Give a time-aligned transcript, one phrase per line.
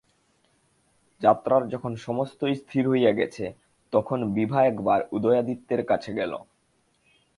[1.21, 3.45] যাত্রার যখন সমস্তই স্থির হইয়া গেছে,
[3.93, 6.33] তখন বিভা একবার উদয়াদিত্যের কাছে গেল!